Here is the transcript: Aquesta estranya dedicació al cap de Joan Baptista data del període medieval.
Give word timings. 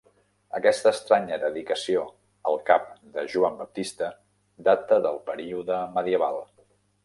Aquesta 0.59 0.91
estranya 0.95 1.37
dedicació 1.43 2.05
al 2.53 2.57
cap 2.71 2.89
de 3.19 3.27
Joan 3.35 3.61
Baptista 3.61 4.11
data 4.71 5.01
del 5.07 5.23
període 5.33 5.81
medieval. 6.01 6.45